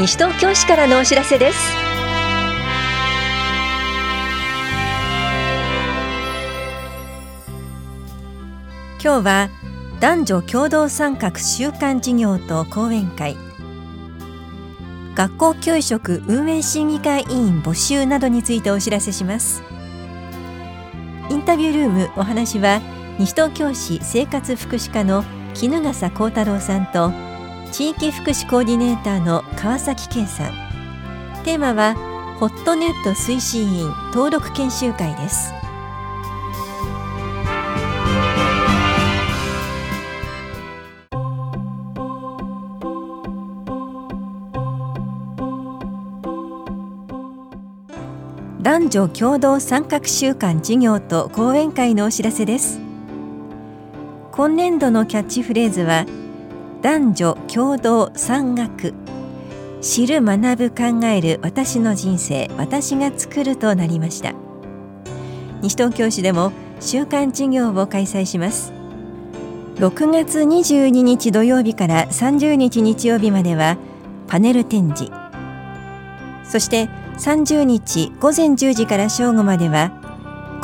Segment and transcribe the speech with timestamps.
[0.00, 1.58] 西東京市からのお知らせです。
[9.04, 9.50] 今日は
[10.00, 13.36] 男女共同参画週間事業と講演会。
[15.14, 19.62] 学校教職運営審議会委員募集などについてお知らせします。
[21.28, 22.80] インタビュールームお話は
[23.18, 25.24] 西東京市生活福祉課の
[25.60, 27.29] 衣笠幸太郎さんと
[27.72, 30.52] 地域福祉コーディネーターの川崎圭さん。
[31.44, 31.94] テーマは
[32.38, 35.52] ホットネット推進員登録研修会です。
[48.60, 52.80] 男女共同参画週間事業と講演会のお知らせです。
[54.32, 56.04] 今年度のキャッチフレーズは
[56.82, 58.94] 男女共同参学。
[59.82, 64.32] 知る学ぶ考える私の人生私が作るとなりました。
[65.60, 68.72] 西東京市でも週間事業を開催します。
[69.76, 73.76] 6月22日土曜日から30日日曜日までは
[74.26, 75.12] パネル展示。
[76.44, 79.92] そして30日午前10時から正午までは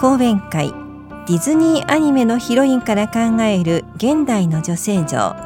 [0.00, 0.72] 講演会。
[1.26, 5.45] ディズニーアニメのヒロインから考える現代の女性像。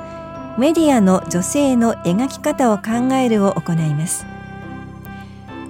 [0.61, 4.27] メディアの女性の描き方を考えるを行います。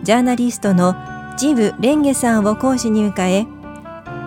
[0.03, 0.97] ジャーナリストの
[1.39, 3.47] ジブ・レンゲさんを講師に迎え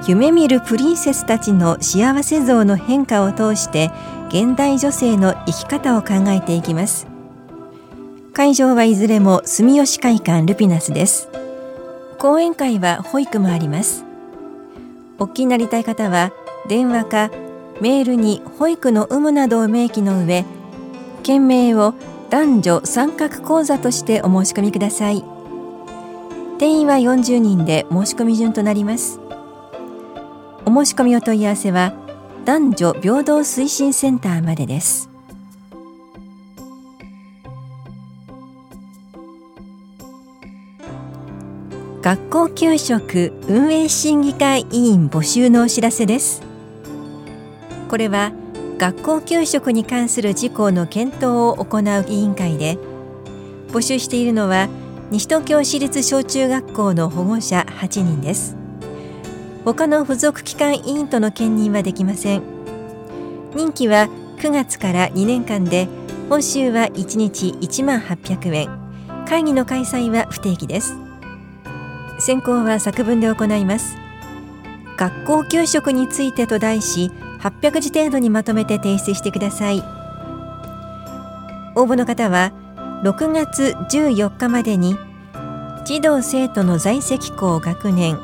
[0.07, 3.91] 夢見るプリンセスたちの幸せ像の変化を通して
[4.29, 7.07] 現代女性の生き方を考えていきます。
[8.31, 11.27] 会場はいずれも住吉会館ルピナスです。
[12.19, 14.05] 講演会は保育もあります。
[15.19, 16.31] お聞きになりたい方は
[16.69, 17.42] 電話か
[17.83, 20.45] メールに保育の有無などを明記の上
[21.21, 21.93] 件名を
[22.29, 25.21] 男女参画講座としてお申し込みください。
[26.59, 29.19] 定員は40人で申し込み順となります。
[30.65, 31.93] お申し込みお問い合わせは
[32.45, 35.09] 男女平等推進センターまでです。
[42.01, 46.52] 学校給食運営審議会委員募集のお知らせです。
[47.93, 48.31] これは
[48.79, 52.79] 学校給食に関する事項の検討を行う委員会で
[53.67, 54.67] 募集しているのは
[55.11, 58.57] 西東京市立小中学校の保護者8人です。
[59.63, 62.41] 他の付属機関委員との兼任はできません。
[63.53, 65.87] 任期は9月から2年間で
[66.29, 68.69] 報酬は1日1万800円。
[69.27, 70.95] 会議の開催は不定期です。
[72.17, 73.95] 選考は作文で行います。
[74.97, 77.11] 学校給食についてと題し
[77.43, 79.83] 800字程度にまとめて提出してください。
[81.75, 82.53] 応募の方は
[83.03, 84.95] 6月14日までに
[85.85, 88.17] 児童生徒の在籍校学年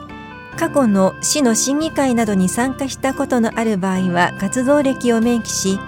[0.57, 5.79] 過去の市の審議会などに参加したことのある場合は活動歴を明記し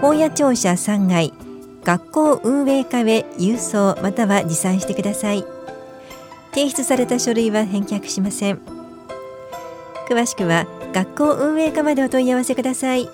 [0.00, 1.32] 本屋庁舎3階
[1.84, 5.44] 学校運営課へ郵送または持参してください。
[6.54, 8.60] 提出された書類は返却しません。
[10.08, 13.10] 詳しくは学校運営課までお問い合わせください。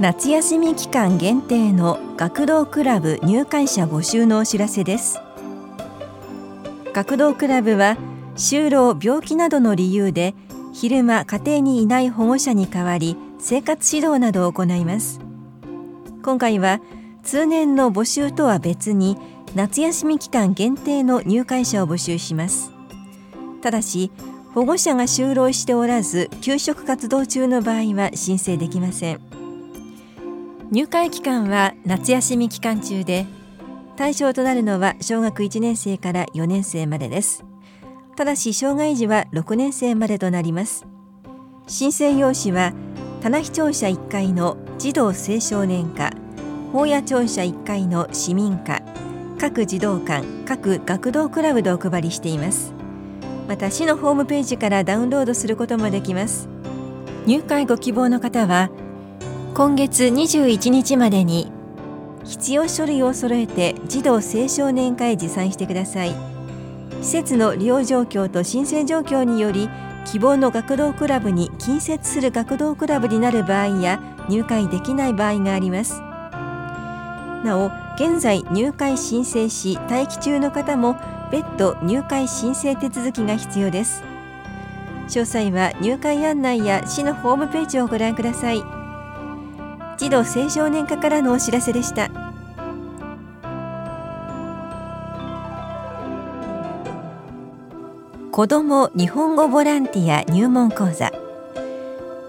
[0.00, 5.20] 夏休み期間限定の学童クラブ入会者募集のお知らせです。
[6.92, 7.96] 学童クラブは
[8.34, 10.34] 就労病気などの理由で
[10.72, 15.20] 昼間家庭にいない保護者に代わり生活指導などを行います。
[16.24, 16.80] 今回は
[17.22, 19.16] 通年の募集とは別に
[19.58, 22.70] 夏休み期間限定の入会者を募集します。
[23.60, 24.12] ただし
[24.54, 29.20] 保護者が就労しておらず給食活動中の場合は申請できません。
[30.70, 33.26] 入会期間は夏休み期間中で
[33.96, 37.44] 対象となるのは小学1年生から4年生までです。
[38.14, 40.86] ただし障害児は6年生までとなります。
[41.66, 42.74] 申請用紙は
[43.22, 46.12] 棚視庁舎1階の児童青少年課
[46.72, 48.80] 法屋庁舎1階の市民課
[49.40, 52.74] 各児童館各学童クラブでお配りしています。
[53.46, 56.48] また市のホームページからダウンロードすることもできます。
[57.24, 58.70] 入会ご希望の方は
[59.54, 61.52] 今月21日までに
[62.24, 66.14] 必要書類を揃えて児童青少年会へ持参してください。
[67.00, 69.70] 施設の利用状況と申請状況により
[70.04, 76.00] 希望の学童クラブに近接する学童クラブになる場合や入会できない場合があります。
[77.44, 80.94] なお現在入会申請し待機中の方も
[81.32, 84.04] 別途入会申請手続きが必要です。
[85.08, 88.62] 詳細は入会案内や市のホームページをご覧ください。
[89.96, 92.08] 児童青少年課からのお知らせでした。
[98.30, 101.10] 子ども日本語ボランティア入門講座。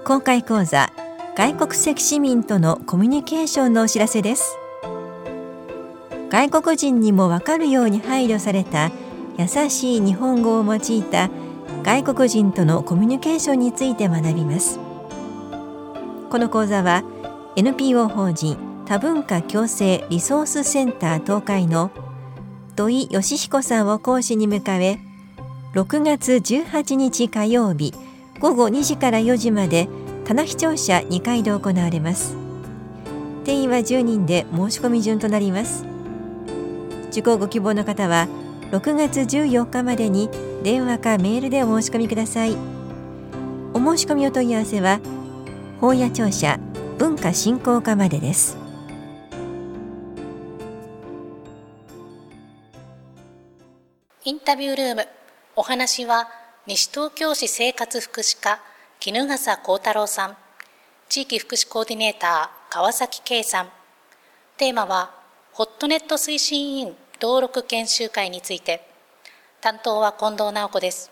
[0.04, 0.92] 公開講座
[1.38, 4.58] 外国籍市民とのコミュニケーションのお知らせです。
[6.29, 8.91] 外国人にもわかるように配慮された
[9.37, 11.29] 優しい日本語を用いた
[11.83, 14.79] 外国人とのコミュニケーションについて学びます。
[16.29, 17.03] この講座は
[17.55, 21.91] NPO 法人多文化共生リソースセンター東海の
[22.75, 24.99] 土井義彦さんを講師に迎え
[25.73, 27.93] 6月18日火曜日
[28.39, 29.89] 午後2時から4時まで
[30.25, 32.35] 棚視聴者2回で行われます。
[33.45, 35.88] 定員は10人で申し込み順となります。
[37.09, 38.27] 受講ご希望の方は
[38.71, 40.29] 6月14日までに
[40.63, 42.56] 電話かメールでお申し込みください。
[43.73, 45.00] お申し込みお問い合わせは
[45.79, 46.59] 法屋庁舎
[46.97, 48.57] 文化振興課までです。
[54.25, 55.07] インタビュールーム。
[55.55, 56.29] お話は
[56.67, 58.62] 西東京市生活福祉課
[59.03, 60.38] 衣笠幸太郎さん。
[61.07, 63.69] 地域福祉コーディネーター川崎圭さん。
[64.57, 65.19] テーマは
[65.54, 68.88] ホットネット推進委員登録研修会について。
[69.62, 71.12] 担当は近藤直子です。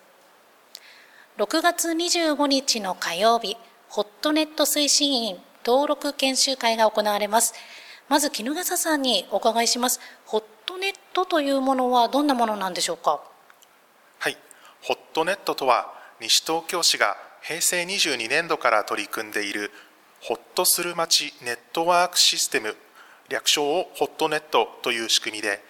[1.37, 3.57] 6月25日の火曜日
[3.89, 7.53] ホットネット推進員登録研修会が行われます。
[8.07, 9.99] まず衣笠さんにお伺いします。
[10.25, 13.21] ホットネットというものはどんなものなんでしょうか？
[14.19, 14.37] はい。
[14.81, 19.71] ホットネットとは西東京市が平成22年度から取り組んでいる
[20.21, 22.77] ホッとする街ネットワークシステム
[23.29, 25.61] 略称をホットネットという仕組みで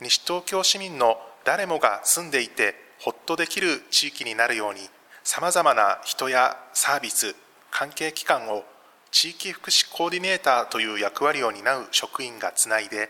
[0.00, 4.80] 西東京市民の誰もが住んでいてほっとできる地域になるように
[5.22, 7.34] さまざまな人やサービス
[7.70, 8.64] 関係機関を
[9.10, 13.08] 地域福祉コーディネーターという役割を担う職員がつないで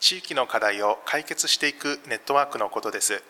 [0.00, 3.22] 地域の課題を解決していくネットワークのことです。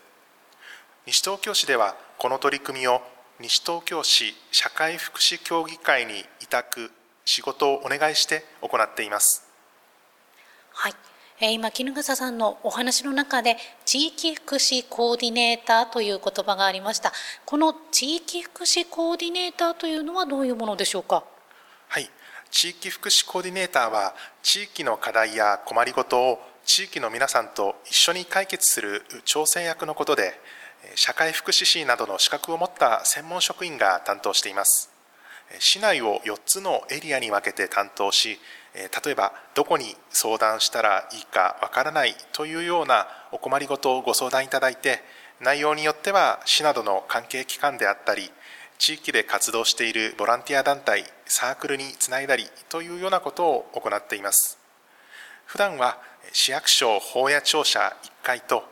[1.06, 3.02] 西東京市ではこの取り組みを
[3.38, 6.90] 西東京市社会福祉協議会に委託
[7.24, 9.53] 仕事をお願いして行っています。
[10.74, 10.94] はい
[11.40, 17.12] 今、衣笠さんのお話の中で、地域福祉コーディネーターという言葉がありました。
[17.44, 21.24] この地域福祉コーディネーターというのはどういうものでしょうか？
[21.88, 22.08] はい、
[22.50, 30.40] 地域福祉コーディネーターは、地域の課題や困りごとを地域の皆さんと一緒に解決する調整役のことで、
[30.94, 34.93] 社会福祉士などの資格を持った専門職員が担当しています。
[35.58, 38.38] 市内を4つのエリアに分けて担当し、
[38.74, 45.00] 例えばどこに相談したらいいかわからないというようなお困りごとをご相談いただいて
[45.40, 48.32] 内容によっては市などの関係機関であったり
[48.78, 54.58] 地域で活動しているボランティア団体サークルにつないだりというようなことを行っています。
[55.46, 55.98] 普段は
[56.32, 58.64] 市役所法屋庁舎1階と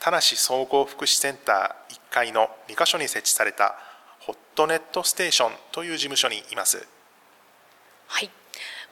[0.00, 3.76] 田無総合福祉センター1階の2カ所に設置された
[4.26, 6.84] ホットネットステーションという事務所にいます。
[8.08, 8.30] はい。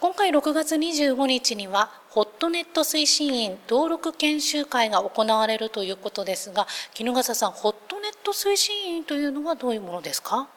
[0.01, 10.49] 今回6月25日にはホットネット推進員登録研修会が行われるということですが衣笠さんホットネット推進員というのはどういうものですか？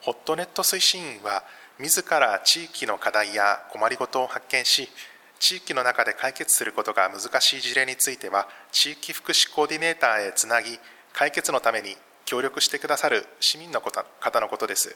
[0.00, 1.44] ホットネット推進員は
[1.78, 4.90] 自ら地域の課題や困りごとを発見し
[5.38, 10.78] 地域の中で解決することが難しい事例については地域福祉コーディネーターへつなぎ
[11.12, 11.96] 解決のために
[12.28, 14.04] 協力してくださる市民の方
[14.40, 14.94] のことです。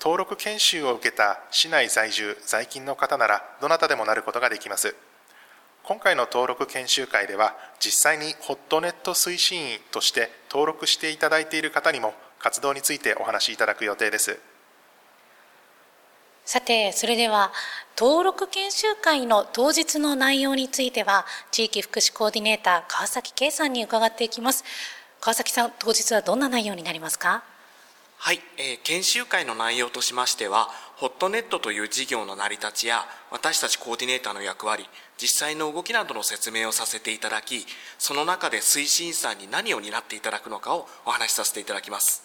[0.00, 4.96] 登録研修を受けた市内在住在勤の方ならどなたでもなることができます。
[5.82, 14.38] 今回の登録研修会では実際にホットネット推進員として登録していただいている方にも活動についてお話しいただく予定です。
[16.46, 17.52] さてそれでは
[17.98, 24.64] 登録研修会の当日の内容については地域福祉コーディネーター川崎圭さんに伺っていきます。
[25.24, 27.44] 川崎さん当日はどんな内容になりますか？
[28.18, 34.84] はい、えー、研修会の内容としましては、ホットネットという事業の成り立ちや、私たちコーディネーターの役割、
[35.18, 37.64] 実際の動きなどの説明をさせていただき、
[38.00, 42.24] その中で推進員さんに何を担っていただくのかをお話しさせていただきます。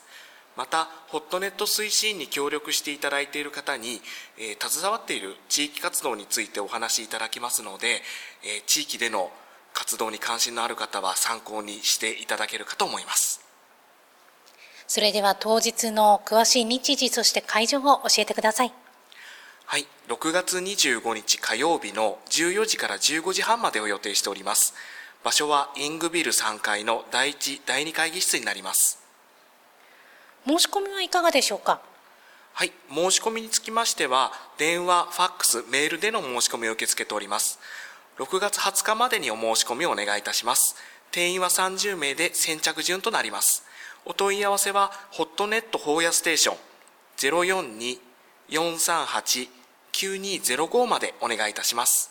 [0.55, 4.01] また、ホットネット推進に協力していただいている方に、
[4.39, 8.01] えー、携わっている地域活動についてお話しいただきますので、
[8.43, 9.29] えー、地域での
[9.77, 13.45] 活動に関心のある方は参考にしていただけるかと思います。
[14.87, 18.73] それでは当日の詳しい日時、そして会場を教えてください。
[19.65, 24.73] はい、6月25日火曜日の14時から15時半までを予定しております。
[25.23, 28.97] 場所はイングビル3階の第1、第2会議室になります。
[30.47, 31.81] 申し込みはいかがでしょうか？
[32.53, 37.59] はい、申し込みにつきましては、電話、ファックス、メールでの申し込みを受け付けております。
[38.17, 40.75] 6月20日までにお申し込みをお願いいたします。
[41.11, 43.63] 定員は30名で先着順となります。
[44.05, 46.57] お問い合わせは、ホットネット法屋ステーション
[48.49, 52.09] 042-438-9205までお願いいたします。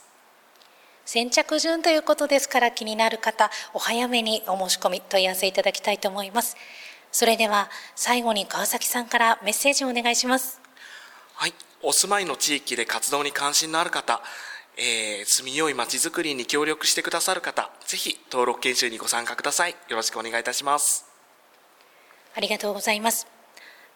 [1.04, 6.56] 先着順ということですから気になる方、お早めにお申し込み問い合わせいただきたいと思います。
[7.10, 10.60] それでは最後に川崎さんからメッセージをお願いします。
[11.34, 14.22] はい、お住まいの地域で活動に関心のある方、
[14.78, 19.70] えー、住みよいまちづくりに協力してくださる方、ぜひ登録研修にご参加ください。
[19.88, 21.06] よろしくお願いいたします。
[22.34, 23.26] ありがとうございます。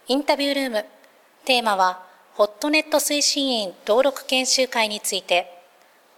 [0.08, 0.86] インタビュールーム、
[1.44, 5.62] テーマは、ホットネット推進員登録研修会について、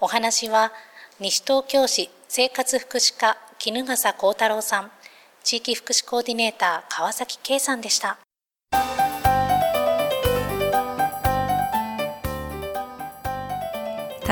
[0.00, 0.72] お話は、
[1.18, 4.92] 西東京市生活福祉課絹笠幸太郎さん、
[5.42, 8.18] 地域福祉コーディネーター川崎圭さんでした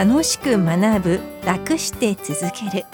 [0.00, 2.86] 楽しく学ぶ楽して続ける。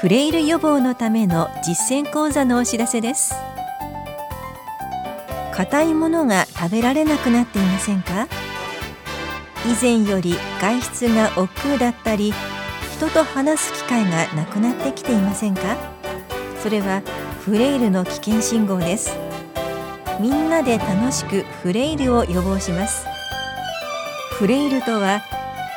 [0.00, 3.34] フレイル予防のための実践講座のお知らせです。
[5.52, 8.28] 硬いものが食べられなくなっていませんか？
[9.66, 12.32] 以前より外出が億劫だったり
[12.92, 15.76] 人と話す機会がなくなってきていませんか？
[16.62, 17.02] それは
[17.40, 19.10] フレイルの危険信号です。
[20.20, 23.08] みんなで楽しくフレイルを予防します。
[24.34, 25.20] フレイルとは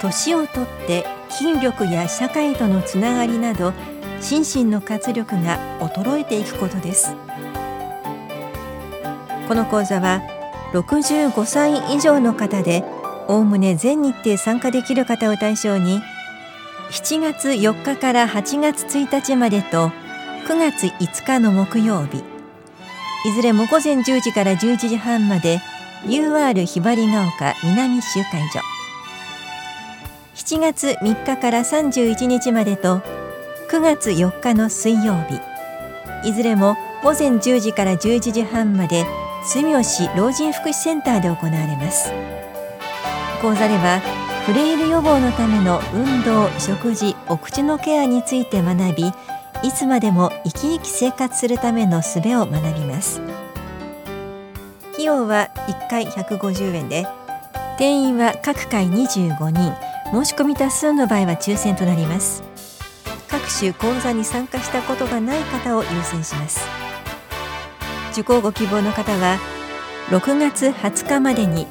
[0.01, 3.73] 年をとって筋力や社会とのつながりなど
[4.19, 7.15] 心身の活力が衰えていくことです。
[9.47, 10.21] この講座は
[10.73, 12.83] 65歳以上の方で
[13.27, 16.01] おおむね全日程参加できる方を対象に
[16.91, 19.91] 7月4日から8月1日までと
[20.47, 22.23] 9月5日の木曜日
[23.25, 25.59] いずれも午前10時から11時半まで
[26.05, 28.80] UR ひばりが丘南集会所。
[30.51, 32.97] 7月3日から31日までと
[33.69, 35.39] 9月4日の水曜日。
[36.27, 39.05] いずれも午前10時から11時半まで
[39.45, 42.11] 住吉老人福祉センターで行われます。
[43.41, 44.01] 講座では
[44.45, 53.21] フレイル予防のための運動食事お口のケアについて学びいつまでも生き生き生活するための術を学びます。
[54.95, 57.07] 費用は1回150円で
[57.77, 59.90] 定員は各回25人。
[60.11, 62.43] 申し込み多数の場合は抽選となります。
[63.29, 66.67] 各種講座に参加したことがない方を優先します。
[68.11, 69.37] 受講ご希望の方は
[70.09, 71.65] 6月20日までに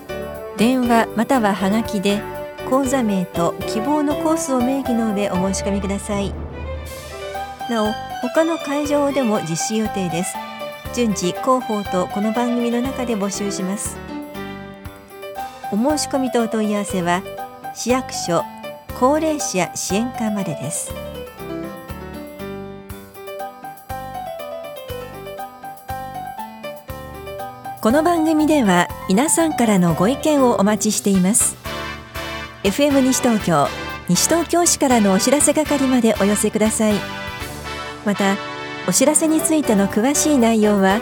[0.57, 2.23] 電話またははがきで
[2.69, 6.33] 講座名と希望のコースを名義の上お申し込みください。
[7.69, 10.35] なお他の会場でも実施予定です。
[10.95, 13.97] 順次広報とこの番組の中で募集します。
[15.73, 17.23] お申し込みとお問い合わせは
[17.83, 18.45] 市役所
[18.99, 20.93] 高齢者支援課までです
[27.81, 31.57] この番組では皆さんからのご意見をお待ちしています
[32.65, 33.67] FM 西東京
[34.11, 36.95] 西東京市からのお知らせ係までお寄せください。
[38.05, 38.37] また
[38.89, 41.01] お知らせについての詳しい内容は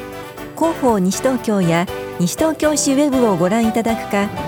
[0.54, 1.87] 広報西東京や
[2.20, 4.47] 西東京市ウェブをご覧いただくか